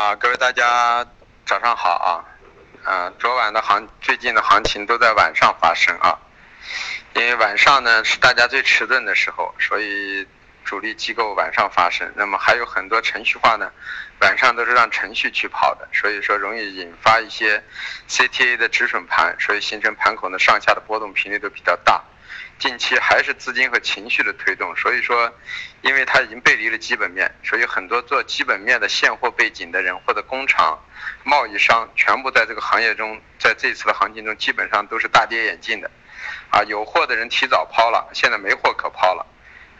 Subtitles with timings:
[0.00, 1.04] 啊，各位大家
[1.44, 2.24] 早上好啊，
[2.86, 6.18] 嗯，昨晚的行最近的行情都在晚上发生啊，
[7.12, 10.26] 因为晚上呢是大家最迟钝的时候，所以
[10.64, 12.10] 主力机构晚上发生。
[12.16, 13.70] 那么还有很多程序化呢，
[14.22, 17.62] 晚上都是让程序去跑的，所以说容易引发一些
[18.08, 22.02] CTA 的止损盘，所以形成盘口呢上下的波动频率都比较大。
[22.60, 25.32] 近期还是资金和情绪的推动，所以说，
[25.80, 30.78] 因为它已经背离了基本面，所以很多做基本面的现货背景的人或者工厂、
[31.24, 35.90] 贸易商，全部在这个行业中，在这次的行情中基本上都是大跌眼镜的，
[36.50, 39.26] 啊，有货的人提早抛了，现在没货可抛了，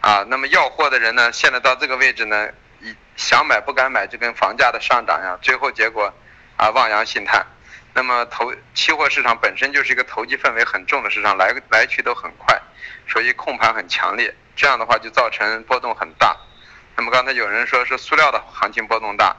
[0.00, 2.48] 啊，那么要货的人呢，现在到这个位置呢，
[2.80, 6.10] 一想买不敢买，就跟房价的上涨一样，最后结果，
[6.56, 7.46] 啊，望洋兴叹。
[7.92, 12.56] 那么投期货市场本身就是一个投机氛围很重的市场，来来去都很快，
[13.08, 14.32] 所以控盘很强烈。
[14.54, 16.36] 这样的话就造成波动很大。
[16.96, 19.34] 那么刚才有人说是塑料的行情波动大，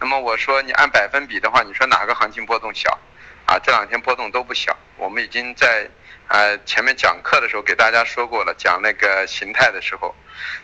[0.00, 2.98] 那么我说你按百分比的话，你说哪个行情波动小？
[3.46, 4.76] 啊，这两天波动都不小。
[4.96, 5.88] 我们已经在
[6.28, 10.14] 呃前面讲课的时候给大家说过了，讲那个形态的时候，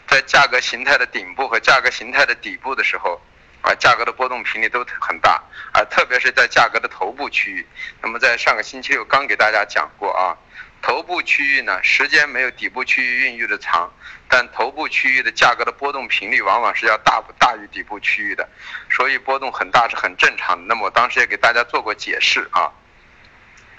[0.08, 3.20] 在价格形态的顶部和价格形态的底部的时候。
[3.62, 5.42] 啊，价格的波动频率都很大
[5.72, 7.66] 啊，特别是在价格的头部区域。
[8.02, 10.36] 那么在上个星期六刚给大家讲过啊，
[10.80, 13.92] 头部区域呢，时间没有底部区域孕育的长，
[14.28, 18.48] 但头部区域的价格的波动频率往往是要大大于底部区域的，
[18.88, 20.64] 所以波动很大是很正常的。
[20.66, 22.70] 那么我当时也给大家做过解释啊。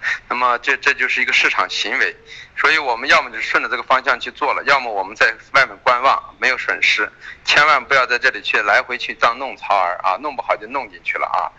[0.30, 2.16] 那么这这就是一个市场行为，
[2.58, 7.12] 所以我们要么就顺着这个方向去做了，要么我们在外面观望，没有损失，
[7.44, 11.52] 千万不要在这里去来回去当弄潮儿啊，弄不好就弄进去了啊。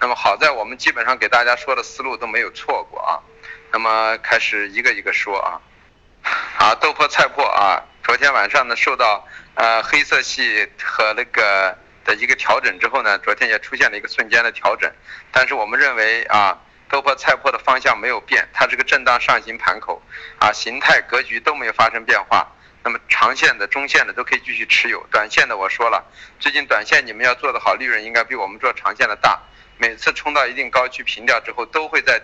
[0.00, 3.18] 那么好在我们基本上给大家说的思路都没有错过啊。
[3.72, 5.60] 那么开始一个一个说啊，
[6.58, 14.90] 啊豆粕菜粕啊，昨天晚上呢受到呃黑色系和那个的一个调整之后呢，昨天也出现了一个瞬间的调整，
[15.32, 16.58] 但是我们认为啊。
[16.88, 20.02] 豆粕、菜粕的方向没有变，它是个震荡上行盘口，
[20.38, 22.46] 啊，形态格局都没有发生变化。
[22.82, 26.02] 那么长线的、中线的都可以继续持有，短线的我说了，
[26.40, 29.38] 最近短线你们要做的好，利润应该比我们做长线的大。
[29.76, 32.20] 每次冲到一定高区平掉之后，都会在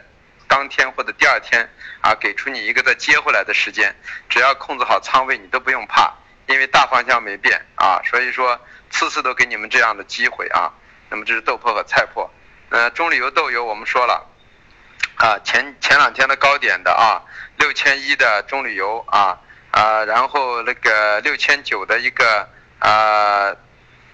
[0.49, 1.69] 当天或者第二天
[2.01, 3.95] 啊，给出你一个再接回来的时间。
[4.31, 6.11] 只要控制好仓位，你都不用怕，
[6.47, 8.01] 因为大方向没变啊。
[8.05, 8.59] 所以说，
[8.91, 10.73] 次次都给你们这样的机会啊。
[11.11, 12.29] 那么这是豆粕和菜粕，
[12.71, 14.31] 呃，中榈油豆油我们说了。
[15.17, 17.23] 啊，前前两天的高点的啊，
[17.57, 19.39] 六千一的中旅游啊
[19.71, 22.49] 啊，然后那个六千九的一个
[22.79, 23.55] 啊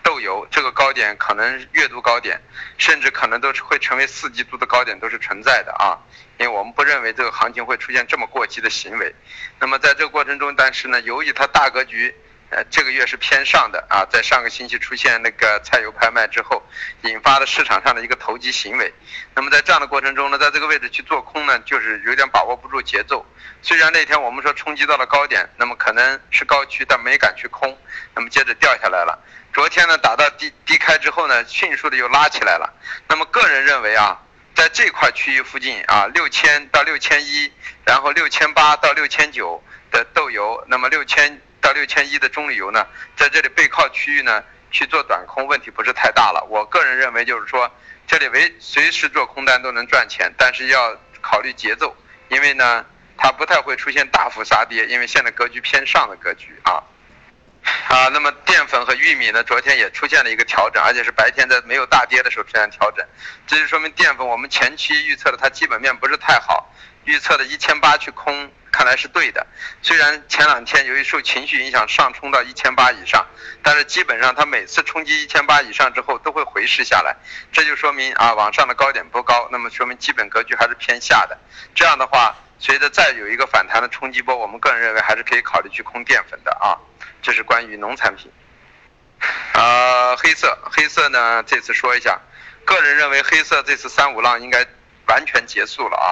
[0.02, 2.40] 豆油，这个高点可能月度高点，
[2.78, 5.98] 甚至可能都是会成为四季度的高点，都是存在的啊，
[6.38, 9.14] 因为我们不认为这个行情会出现这么过激的行为。
[9.58, 12.14] 那么在这个过程中，但是呢，由于它大格局。
[12.50, 16.60] 呃，这个月是偏上的啊，在上个星期出现那个菜油拍卖之后，
[17.02, 18.92] 引发的市场上的一个投机行为。
[19.36, 23.24] 那么在这样的过程中呢，在这个位置去做空呢，就是有点把握不住节奏。
[23.62, 27.78] 虽然那天我们说冲击到了高点，那么可能是高区，但没敢去空，
[28.16, 29.16] 那么接着掉下来了。
[29.54, 32.74] 昨天呢，打到低低开之后呢，迅速的又拉起来了。
[33.06, 34.20] 那么个人认为啊，
[34.56, 37.52] 在这块区域附近啊，六千到六千一，
[37.84, 39.62] 然后六千八到六千九
[39.92, 41.40] 的豆油，那么六千。
[41.60, 46.44] 到六千一的中旅游呢，在这里背靠区域呢去做短空，问题不是太大了。
[46.48, 47.70] 我个人认为就是说，
[48.06, 51.94] 这里为随时做空单都能赚钱，但是要考虑节奏，
[52.28, 52.84] 因为呢
[53.16, 56.82] 它不太会出现大幅杀跌，因为现在格局偏上的格局啊。
[57.88, 63.06] 啊，那么淀粉和玉米呢，昨天也出现了一个调整，而且是白天在没有大跌的时候出现调整，
[63.46, 66.72] 这就说明淀粉我们前期预测的它基本面不是太好，
[67.04, 68.50] 预测的一千八去空。
[68.72, 69.46] 看来是对的，
[69.82, 73.26] 虽然前两天由于受情绪影响上冲到一千八以上，
[73.62, 77.16] 但是基本上它每次冲击一千八以上之后都会回试下来，
[77.52, 81.36] 这就说明啊往上的高点不高，那么说明基本格局还是偏下的。
[81.74, 86.78] 这样的话，随着再有一个反弹的冲击波，我们个人认为还是可以考虑去空淀粉的啊。
[87.22, 88.30] 这是关于农产品。
[89.52, 92.18] 呃，黑色，黑色呢这次说一下，
[92.64, 94.64] 个人认为黑色这次三五浪应该
[95.10, 96.08] 完全结束了啊。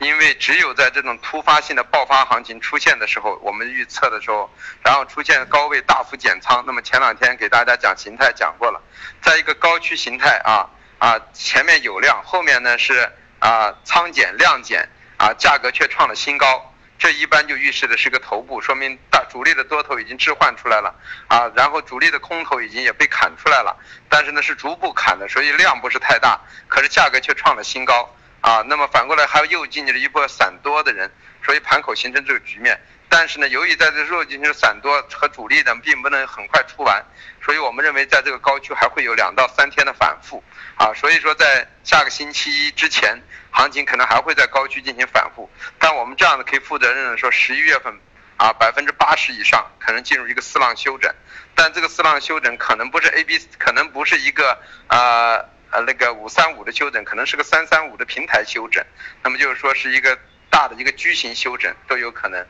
[0.00, 4.50] 因为只有在这种突发性的爆发行情出现的时候，我们预测的时候，
[4.82, 6.64] 然后出现高位大幅减仓。
[6.66, 8.82] 那么前两天给大家讲形态讲过了，
[9.22, 10.68] 在一个高区形态啊
[10.98, 13.08] 啊，前面有量，后面呢是
[13.38, 20.92] 啊仓减量减啊，价格却创了新高，这一般就预示的是个头部，说明大主力的多头已经置换出来了
[21.28, 23.74] 啊，然后主力的空头已经也被砍出来了，
[24.08, 28.10] 但是呢是逐步砍的，所以量不是太大，可是价格却创了新高。
[28.44, 31.10] 啊，那么反过来还有又进去了一波散多的人，
[31.42, 32.78] 所以盘口形成这个局面。
[33.08, 37.02] 但是呢，由于在这弱进行散多和主力呢，并不能很快出完，
[37.42, 40.44] 所以我们认为在这个高区还会有两到三天的反复
[40.74, 40.92] 啊。
[40.92, 43.18] 所以说在下个星期一之前，
[43.50, 45.48] 行情可能还会在高区进行反复。
[45.78, 47.98] 但我们这样的可以负责任的说，十一月份
[48.36, 51.10] 啊，百分之八十以上可能进入一个四浪休整，
[51.54, 58.84] 但这个四浪休整可能不是 A B，可能不是一个呃呃那个五三五的休整，可能是个三三五的平台休整，
[59.24, 60.16] 那么就是说是一个
[60.48, 62.46] 大的一个矩形休整都有可能。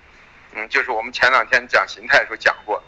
[0.53, 2.85] 嗯，就是我们前两天讲形态的时候讲过。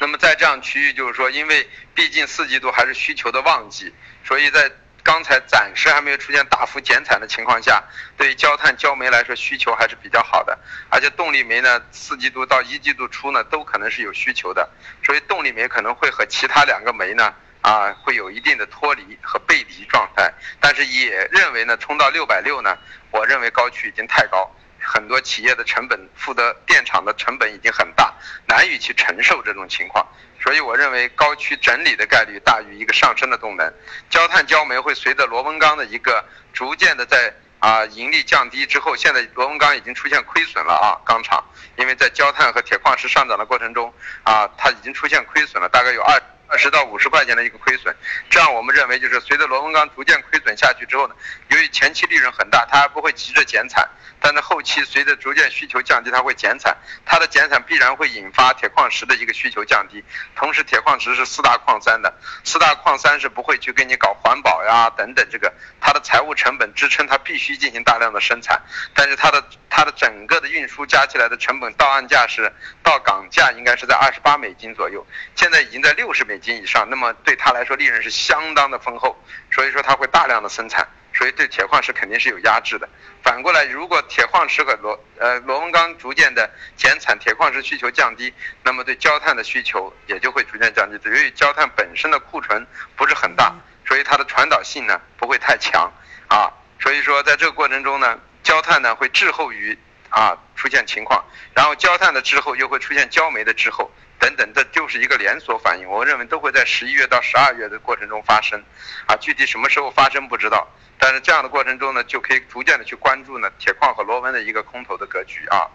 [0.00, 3.92] 那么在这样区域，就是说，因为毕竟四季度还是需求的旺季，
[4.24, 4.70] 所以在
[5.02, 7.84] 刚才暂时还没有出现大幅减产的情况下，
[8.16, 10.58] 对于焦炭、焦煤来说需求还是比较好的。
[10.88, 14.68] 而且动力煤呢，四季度到一季度初呢，都可能是有需求的，
[15.04, 17.34] 所以动力煤可能会和其他两个煤呢，
[17.68, 20.32] 啊，会有一定的脱离和背离状态。
[20.58, 22.74] 但是也认为呢，冲到六百六呢，
[23.10, 24.50] 我认为高区已经太高。
[24.80, 28.14] 很多企业的成本负责电厂的成本已经很大，
[28.46, 30.06] 难以去承受这种情况，
[30.40, 33.70] 所以我认为高区整理的概率大于一个上升的动能。
[34.08, 36.24] 焦炭、焦煤会随着螺纹钢的一个
[36.54, 41.44] 逐渐的在啊盈利降低之后，现在螺纹钢已经出现亏损了啊，钢厂，
[41.76, 43.92] 因为在焦炭和铁矿石上涨的过程中
[44.22, 46.22] 啊，它已经出现亏损了，大概有二。
[46.48, 47.94] 二十到五十块钱的一个亏损，
[48.30, 51.14] 这样我们认为就是随着螺纹钢逐渐亏损下去之后呢，
[51.48, 53.86] 由于前期利润很大，它还不会急着减产，
[54.18, 56.74] 但是后期随着逐渐需求降低，它会减产，
[57.04, 60.02] 它的减产必然会引发铁矿石的一个需求降低。
[60.34, 62.12] 同时，铁矿石是四大矿山的，
[62.44, 65.52] 四大矿山是不会去给你搞环保呀等等，这个
[65.82, 68.58] 它的财务成本支撑它必须进行大量的生产，
[68.94, 72.50] 但是它的它的整个的运输加起来的成本到岸价是
[72.82, 76.37] 到港价应该是在二十八美金左右，现在已经在六十美。
[76.38, 79.16] 金以上，那么对他来说利润是相当的丰厚，
[79.50, 82.88] 所以说他会大量的生产，所以对铁矿石肯定是有压制的。
[83.22, 88.32] 反过来，如果铁矿石和螺呃螺纹钢逐渐的减产，铁矿石需求降低，
[88.62, 90.98] 那么对焦炭的需求也就会逐渐降低。
[91.04, 93.54] 由于焦炭本身的库存不是很大，
[93.86, 95.92] 所以它的传导性呢不会太强
[96.28, 96.50] 啊。
[96.80, 99.76] 所以说在这个过程中呢，焦炭呢会滞后于
[100.10, 101.22] 啊出现情况，
[101.54, 103.90] 然后焦炭的滞后又会出现焦煤的滞后。
[104.18, 105.88] 等等，这就是一个连锁反应。
[105.88, 108.60] 我认为都会在十一月到十二月的过程中发生，
[109.06, 110.66] 啊，具体什么时候发生不知道。
[110.98, 115.70] 但是这样的过程中呢，就可以逐渐的去关注呢铁矿和螺纹的一个空头的格局啊。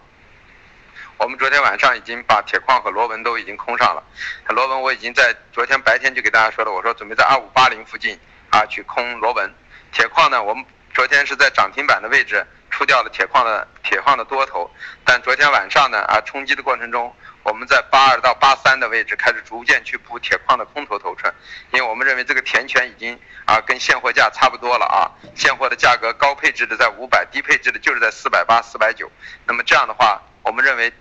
[1.18, 4.04] 我们昨天晚上已经把铁矿和螺纹都已经空上了，
[4.50, 8.20] 螺纹我已经在昨天白天就给大家说了，我说准备在二五八零附近
[8.50, 9.50] 啊去空螺纹。
[9.94, 14.70] 铁矿呢，我们昨天是在涨停板的位置出掉了铁矿的铁矿的多头，
[15.06, 17.16] 但昨天晚上呢啊冲击的过程中。
[17.44, 21.34] 我们在八二到八三的位置开始逐渐去补铁矿的空头头寸，
[21.72, 29.12] 因为我们认为这个填权已经啊跟现货价差不多了啊，现货的价格高配置的在五百，低配置的就是在四百八、四百九。
[29.46, 30.92] 那么这样的话，我们认为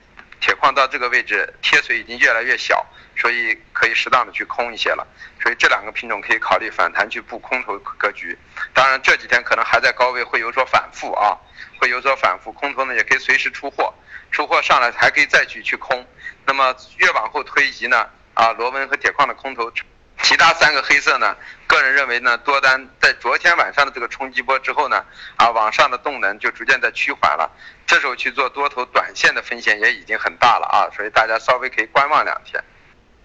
[0.43, 2.85] 铁矿到这个位置贴水已经越来越小，
[3.17, 5.07] 所以可以适当的去空一些了。
[5.41, 8.37] 所以这两个品种可以考虑反弹去布空头格局。
[8.75, 11.39] 当然这几天可能还在高位会有所反复啊，
[11.81, 13.95] 会有所反复，空头呢也可以随时出货，
[14.33, 16.05] 出货上来还可以再去去空。
[16.45, 18.05] 那么越往后推移呢，
[18.35, 19.71] 啊，螺纹和铁矿的空头，
[20.23, 21.37] 其他三个黑色呢，
[21.67, 25.05] 个人认为呢，多单在昨天晚上的这个冲击波之后呢，
[25.37, 27.51] 啊，往上的动能就逐渐在趋缓了，
[27.87, 32.63] 这时候去做多头短线的风险也已经很大了啊，所以大家稍微可以观望两天。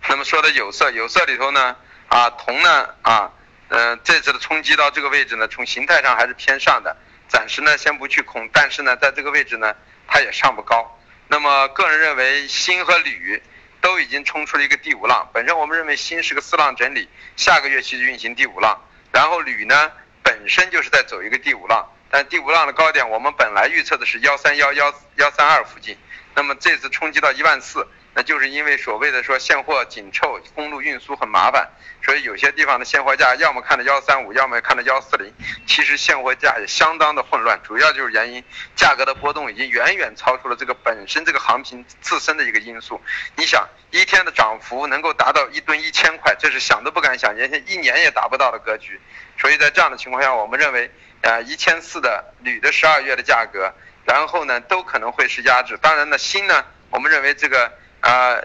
[0.10, 1.76] 那么说的有色，有色里头呢，
[2.10, 3.32] 啊，铜呢，啊，
[3.70, 9.74] 嗯，这次的冲击到这个位置呢，从形态上还是偏上的，暂时呢先不去空，但是呢，在这个位置呢，
[10.08, 11.00] 它也上不高。
[11.28, 13.42] 那么，个人认为锌和铝
[13.82, 15.30] 都已经冲出了一个第五浪。
[15.34, 18.82] 本身我们认为新是个四浪整理，下个月去运行第五浪。
[19.12, 19.92] 然后铝呢，
[20.24, 25.98] 本身就是在走一个第五浪，但第五浪的高点我们本来预测的是幺三幺幺幺三二附近。
[26.36, 27.88] 那么这次冲击到一万四。
[28.18, 31.70] 那就是因为所谓的说现货紧凑，公路运输很麻烦，
[32.04, 35.32] 所以有些地方的现货价要么看到幺三五，要么看到幺四零，
[35.68, 38.44] 其实现货价也相当的混乱，主要就是原因
[38.76, 43.00] 价格的波动已经远远超出了这个本身这个行情自身的一个因素。
[43.36, 49.00] 你想一天的涨幅能够达到一吨一千块，这是想都不敢想，连一年也达不到的格局。
[49.40, 50.90] 所以在这样的情况下，我们认为，
[51.22, 53.72] 呃，一千四的铝的十二月的价格，
[54.06, 55.78] 然后呢都可能会是压制。
[55.80, 57.72] 当然呢，锌呢，我们认为这个。
[58.02, 58.38] 啊，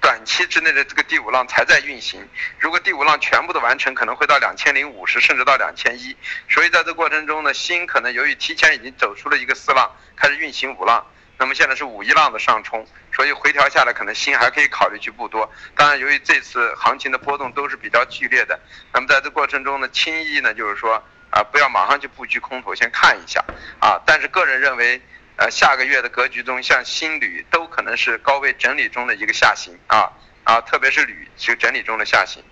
[0.00, 6.16] 短期之内的这个第五浪才在运行，如果第五浪全部的完成，可能会到两千零五十，甚至到两千一。
[6.48, 11.04] 所以在这过程中呢，锌可能由于提前已经走出了一个四浪，开始运行五浪，
[11.38, 15.50] 那么现在是五一浪的上冲，所以回调下来可能锌还可以考虑去布多。
[15.74, 18.58] 当然，由于这次行情的波动都是比较剧烈的，
[18.92, 23.44] 那么在这过程中呢，轻易呢就是说啊，不要马上就布局空头，先看一下
[23.80, 24.00] 啊。
[24.06, 25.00] 但是个人认为，
[25.38, 30.10] 呃，下个月的格局中，像新铝都可能是高位整理中的一个下行啊
[30.42, 32.42] 啊，特别是铝就整理中的下行。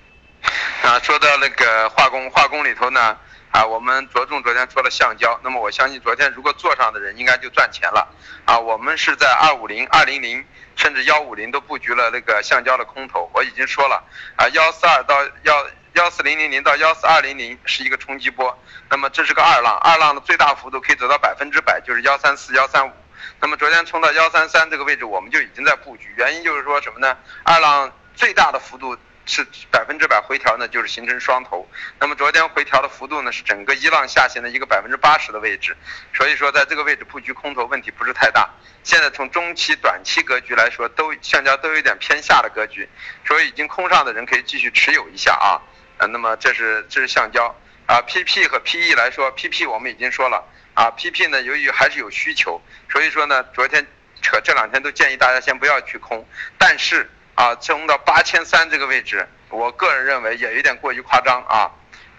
[0.83, 3.19] 啊，说到那个化工，化工里头呢，
[3.50, 8.07] 啊，我们着重昨天说了橡胶，那么我相信昨天如果做上的人应该就赚钱了
[8.45, 8.57] 啊。
[8.57, 10.45] 我们是在二五零、二零零
[10.76, 14.00] 甚至幺五零都布局了那个橡胶的空头，我已经说了
[14.37, 15.66] 啊，幺四二到幺。
[15.97, 18.55] 幺四零零零到幺四二零零是一个冲击波，
[18.91, 22.93] 那么这是个二浪，二浪的最大幅度可以走到百分之百，就是幺三四幺三五。
[23.41, 27.17] 那么昨天冲到幺三三这个位置，我们就已经在布局，原因就是说什么呢？
[27.45, 31.67] 二浪最大的幅度是百分之百回调呢，就是形成双头。
[31.99, 35.75] 那么昨天回调的幅度呢，是整个一浪下行的一个百分之八十的位置，
[36.12, 38.50] 所以说在这个位置布局空头问题不是太大。
[38.83, 42.87] 现在从中期、短期格局来说，都橡胶都有点偏下的格局，
[43.26, 45.57] 所以已经空上的人可以继续持有一下啊。
[45.99, 47.55] 啊，那么这是这是橡胶
[47.87, 52.61] 啊，PP 和 PE 来说，PP 我们已经说了啊，PP 呢由于还是有需求，
[52.91, 53.87] 所以说呢，昨天
[54.21, 56.26] 扯这两天都建议大家先不要去空，
[56.59, 61.71] 但是啊，冲到八千三这个位置，我个人认为也有点过于夸张啊。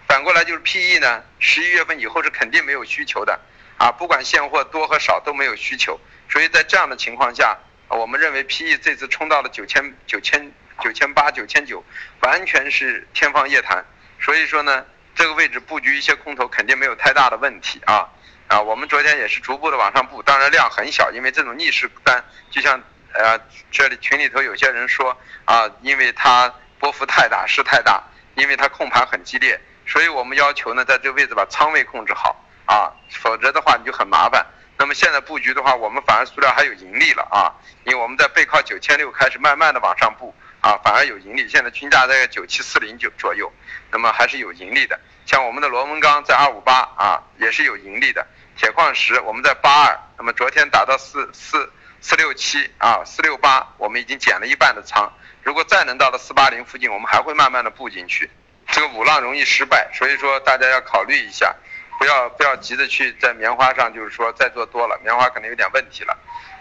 [0.08, 3.38] 反过来就是 PE 呢，十一月份以后是肯定没有需求的
[3.76, 7.56] 啊，不管现货多和少都没有需求，所以在这样的情况下，
[7.88, 10.52] 我们认为 PE 这次冲到了九千九千。
[10.80, 11.84] 九千八、九千九，
[12.20, 13.84] 完全是天方夜谭。
[14.20, 18.08] 所以说呢，这个位置布局一些空头肯定没有太大的问题啊
[18.48, 18.60] 啊！
[18.60, 22.80] 我们昨天也是逐步的往上布，当然量很小，因为这种逆势单，就像
[23.12, 23.38] 呃
[23.70, 28.02] 这里群里头有些人说啊，因为它波幅太大，势太大，
[28.34, 34.44] 因为它控盘很激烈，所以我们要求呢，在这个位置把仓位控制好啊，否则的话你就很麻烦。
[34.76, 37.50] 那么现在布局的话，我们反而塑料还有盈利了啊，
[37.84, 40.34] 因为我们在背靠九千六开始慢慢的往上布。
[40.68, 43.50] 啊，反而有盈利，现在均价在九七四零九左右，
[43.90, 45.00] 那么还是有盈利的。
[45.24, 48.26] 像我们的螺纹钢在二五八啊，也是有盈利的。
[48.54, 51.72] 铁矿石我们在八二，那么昨天达到四四
[52.02, 55.10] 四六七啊，四六八，我们已经减了一半的仓。
[55.42, 58.28] 如果再能到了四八零附近，我们还会慢慢的布进去。
[58.66, 61.56] 这个五浪容易失败，所以说大家要考虑一下，
[61.98, 66.14] 不要不要急着去在棉花上，就是说再做多了，棉花可能有点问题了。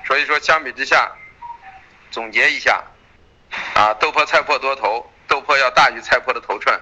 [0.06, 1.12] 所以说相比之下，
[2.10, 2.82] 总结一下。
[3.74, 6.80] 啊，豆粕菜粕多头，豆粕要大于菜粕的头寸，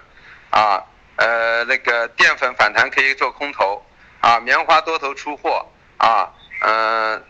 [0.50, 0.84] 啊，
[1.18, 3.86] 呃，那个淀粉反弹可以做空头，
[4.22, 5.66] 啊，棉花多头出货，
[5.98, 6.32] 啊，
[6.62, 7.24] 嗯，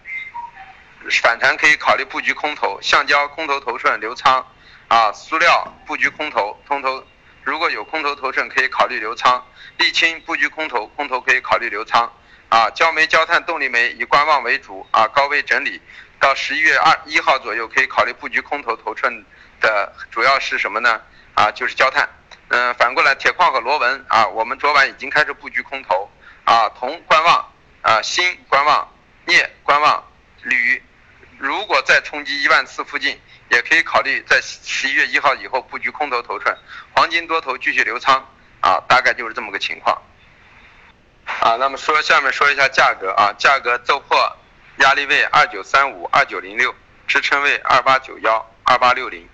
[1.22, 4.46] 反弹可以考虑布局空头，橡胶空头头寸留仓，
[4.88, 7.04] 啊，塑料布局空头，空头
[7.44, 9.44] 如果有空头头寸可以考虑留仓，
[9.78, 12.12] 沥青布局空头，空头可以考虑留仓，
[12.50, 15.82] 啊，焦煤焦炭动力煤以观望为主，啊，高位整理。
[16.26, 19.24] 到十一月二一号左右，可以考虑布局空头头寸
[19.62, 21.00] 的，主要是什么呢？
[21.36, 22.10] 啊，就是焦炭。
[22.48, 26.10] 嗯，反过来铁矿和螺纹啊，我们昨晚已经开始布局空头
[26.44, 27.48] 啊，铜观望
[27.84, 28.92] 啊，锌观望，
[29.26, 30.04] 镍观望，
[30.42, 30.82] 铝
[31.38, 36.58] 如果再冲击一万次附近，也可以考虑在十一月一号以后布局空头头寸。
[36.96, 38.28] 黄金多头继续留仓
[38.62, 40.02] 啊，大概就是这么个情况。
[41.40, 44.34] 啊，那么说下面说一下价格啊，价格豆粕。
[44.78, 46.74] 压力位二九三五二九零六，
[47.08, 49.28] 支撑位二八九幺二八六零，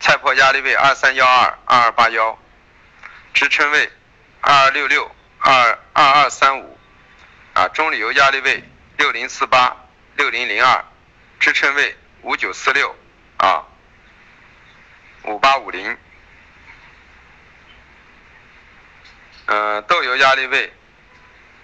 [0.00, 2.38] 菜粕压力位二三幺二二二八幺，
[3.34, 3.90] 支撑位
[4.40, 6.78] 二二六六二二二三五，
[7.54, 8.62] 啊，中铝油压力位
[8.96, 9.76] 六零四八
[10.16, 10.84] 六零零二，
[11.38, 12.94] 支撑位五九四六。
[13.38, 13.64] 啊
[15.24, 15.96] 五八五零，
[19.46, 20.72] 嗯，豆油压力位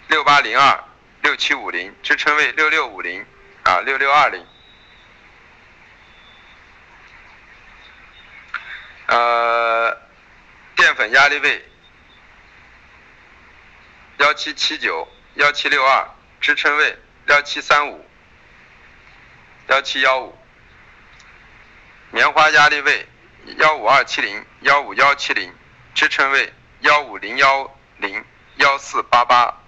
[0.08, 0.84] 六八零二。
[1.26, 3.26] 六七五零支撑位六六五零
[3.64, 4.46] 啊六六二零，
[9.08, 10.00] 呃，
[10.76, 11.68] 淀粉压力位
[14.18, 16.08] 幺七七九幺七六二
[16.40, 18.08] 支撑位幺七三五
[19.66, 20.38] 幺七幺五，
[22.12, 23.08] 棉花压力位
[23.56, 25.52] 幺五二七零幺五幺七零
[25.92, 26.52] 支撑位
[26.82, 28.24] 幺五零幺零
[28.58, 29.65] 幺四八八。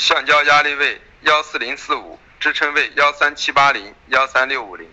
[0.00, 4.90] 橡胶压力位幺四零四五，支撑位幺三七八零幺三六五零。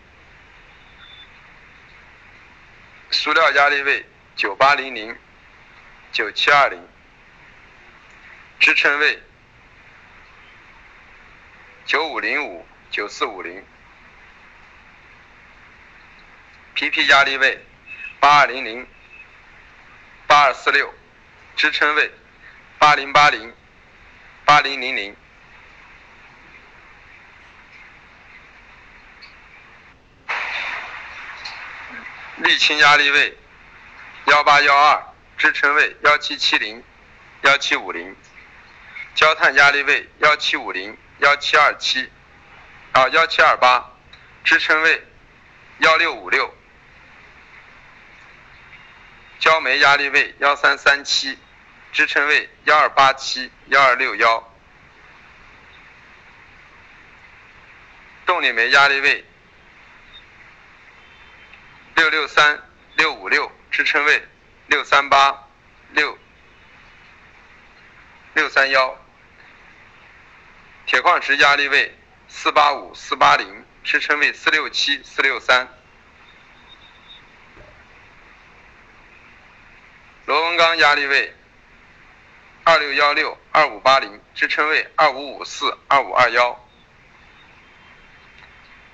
[3.10, 5.18] 塑料压力位九八零零
[6.12, 6.86] 九七二零，
[8.60, 9.24] 支撑位
[11.86, 13.66] 九五零五九四五零。
[16.76, 17.66] PP 压力位
[18.20, 18.86] 八二零零
[20.28, 20.94] 八二四六，
[21.56, 22.12] 支撑位
[22.78, 23.56] 八零八零。
[24.48, 25.14] 八零零零，
[32.42, 33.38] 沥青压力位
[34.28, 35.04] 幺八幺二
[35.38, 36.82] 支撑位幺七七零
[37.42, 38.16] 幺七五零，
[39.16, 42.10] 焦炭压力位幺七五零幺七二七。
[42.94, 43.92] 啊幺七二八
[44.46, 45.04] 支撑位
[45.80, 46.56] 幺六五六，
[49.40, 51.38] 焦煤压力位幺三三七。
[51.92, 54.54] 支撑位幺二八七幺二六幺，
[58.26, 59.26] 动力煤压力位
[61.96, 62.62] 六六三
[62.96, 64.24] 六五六支撑位
[64.68, 65.48] 六三八
[65.92, 66.18] 六
[68.34, 68.96] 六三幺，
[70.86, 75.68] 铁矿石压力位四八五四八零支撑位四六七四六三，
[80.26, 81.34] 螺纹钢压力位
[82.70, 86.62] 二六幺六二五八零支撑位二五五四二五二幺。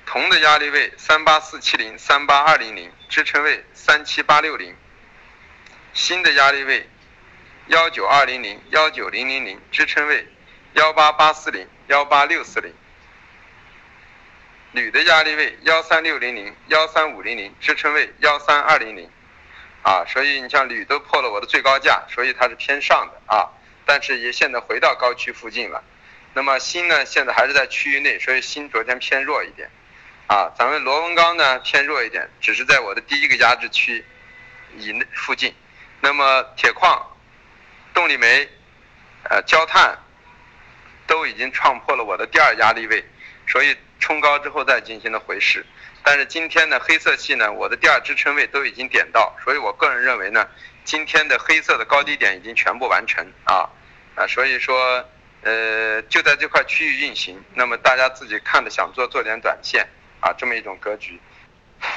[0.06, 4.76] 铜的压力位三八四七零三八二零零，支撑位三七八六零。
[5.92, 6.88] 锌的压力位
[7.66, 10.28] 幺九二零零幺九零零零，支撑位
[10.74, 12.72] 幺八八四零幺八六四零。
[14.74, 19.10] 铝的压力位幺三六零零幺三五零零，支撑位幺三二零零。
[19.82, 23.50] 啊，所以你像铝都破了我的最高价，所以它是偏上的啊，
[23.86, 25.84] 但是也现在回到高区附近了。
[26.34, 29.70] 那么锌呢，现在还是在区域内，所以锌昨天偏弱一点。
[30.28, 34.04] 啊，咱们螺纹钢呢偏弱一点，只是在我的第一个压制区
[34.78, 35.54] 以内附近。
[36.02, 37.06] 那么铁矿、
[37.94, 38.50] 动力煤、
[39.30, 39.98] 呃焦炭
[41.06, 43.04] 都已经创破了我的第二压力位，
[43.48, 45.66] 所以冲高之后再进行的回试。
[46.04, 50.48] 但是今天的黑色系呢，我的第二支撑位都已经点到，所以我个人认为呢，
[50.86, 53.70] 今天的黑色的高低点已经全部完成啊
[54.16, 55.06] 啊，所以说
[55.42, 57.44] 呃就在这块区域运行。
[57.54, 59.88] 那么大家自己看着想做做点短线。
[60.26, 61.20] 啊，这么一种格局，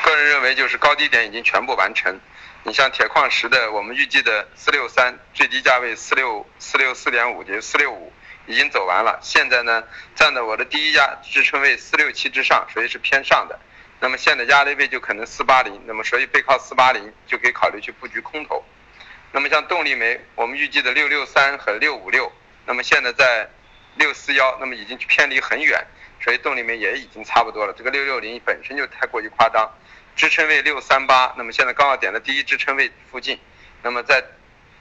[0.03, 2.19] 个人认为就是高低点已经全部完成。
[2.65, 8.13] 你像铁矿石的，我们预计的四六三最低价位四六四六四点五，也就四六五，
[8.49, 9.17] 已经走完了。
[9.23, 9.85] 现在呢，
[10.17, 13.57] 站在我的第一压支撑位四六七之上，所以是偏上的。
[14.01, 18.65] 那么现在压力位就可能四八零，那么所以背靠四八零就可以考虑去布局空头。
[19.37, 22.33] 那么像动力煤，我们预计的六六三和六五六，
[22.65, 23.47] 那么现在在
[23.97, 25.87] 六四幺，那么已经偏离很远。
[26.23, 29.71] 所以动力煤也已经差不多了，这个六六零本身就太过于夸张，
[30.17, 33.39] 支撑位六三八，那么现在刚好点的第一支撑位附近，
[33.83, 34.25] 那么在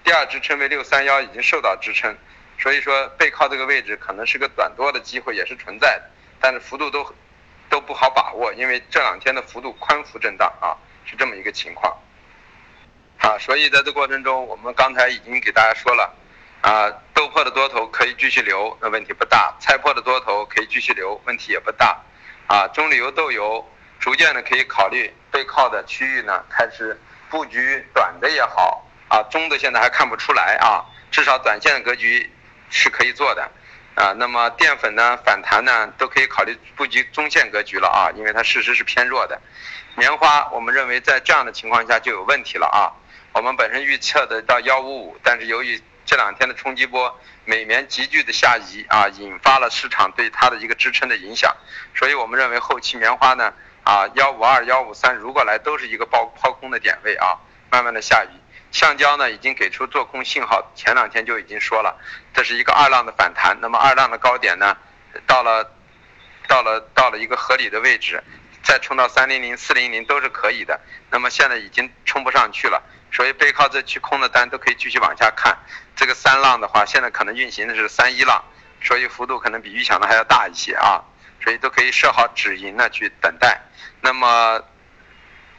[0.05, 2.15] 第二支撑位六三幺已经受到支撑，
[2.57, 7.13] 所以说背靠这个位置可能是个短多的机会也是存在的，但是幅度都
[7.69, 11.93] 都不好把握，因为这两天的幅度宽幅震荡啊，是这么一个情况，
[13.25, 16.13] 啊，所以在这过程中我们刚才已经给大家说了。
[16.61, 21.99] 啊，豆粕的多头可以继续留，那问题不大；菜粕的多头可以继续留，问题也不大。
[22.45, 23.67] 啊，棕榈油豆油
[23.99, 26.99] 逐渐的可以考虑背靠的区域呢，开始
[27.31, 32.31] 布局短的也好，啊，中的现在还看不出来啊，至少短线的格局
[32.69, 33.49] 是可以做的。
[33.95, 39.41] 啊，那么淀粉呢反弹呢都可以考虑布局中线格局了啊，因为它事实是偏弱的。
[39.95, 42.91] 棉花我们认为在这样的情况下就有问题了啊，
[43.35, 51.53] 我们本身预测的到幺五五，但是由于这两天的冲击波，美棉急剧的下移啊，引发了市场对它的一个支撑的影响，
[51.93, 57.35] 所以我们认为后期棉花呢啊幺五二幺五三如果来都是一个抛抛空的点位啊，
[57.69, 58.29] 慢慢的下移。
[58.71, 61.99] 橡胶呢已经给出做空信号，前两天就已经说了，
[62.33, 64.77] 这是一个二浪的反弹，那么二浪的高点呢，
[65.27, 65.73] 到了
[66.47, 68.23] 到了到了一个合理的位置，
[68.65, 72.81] 再冲到三零零四零零都是可以的，那么现在已经冲不上去了。
[73.11, 75.57] 所以背靠这去空的单都可以继续往下看，
[75.95, 78.43] 这个三浪的话，现在可能运行的是三一浪，
[78.81, 80.99] 所以幅度可能比预想的还要大一些啊，
[81.41, 83.61] 所以都可以设好止盈呢去等待。
[84.01, 84.61] 那么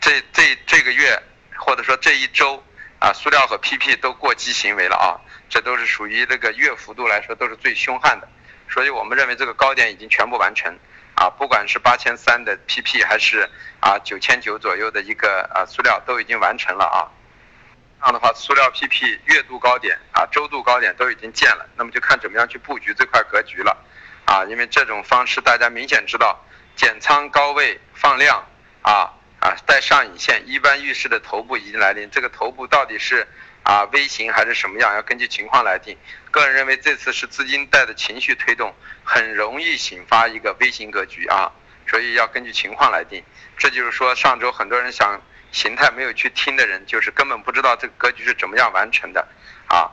[0.00, 1.18] 这这这个月
[1.56, 2.62] 或者说这一周
[2.98, 5.16] 啊，塑料和 PP 都过激行为了啊，
[5.48, 8.28] 这都是属于这个月幅度来说都是最凶悍的，
[8.68, 10.78] 所以我们认为这个高点已经全部完成
[11.16, 13.48] 啊，不管是八千三的 PP 还是
[13.80, 17.08] 啊九千九左右的一个啊塑料都已经完成了啊。
[17.98, 23.76] 这样的话，塑料 PP 月度高点啊、周度高点都已经见了，那么就看怎么样去布局这块格局了，
[24.26, 26.38] 啊，因为这种方式大家明显知道，
[26.76, 28.46] 减仓高位放量
[28.82, 33.26] 啊啊带上影线，一般预示的头部已经来临，这个头部到底是
[33.66, 35.98] 啊微型还是什么样，要根据情况来定。
[36.30, 41.50] 个人认为这次是资金带的情绪推动，很容易引发一个微型格局啊，
[41.86, 43.22] 所以要根据情况来定。
[43.58, 45.20] 这就是说上周很多人想。
[45.52, 49.26] 形态没有去听的人，就是根本不知道这个格局是怎么样完成的，
[49.68, 49.88] 啊，